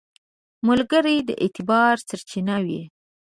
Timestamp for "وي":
2.65-2.81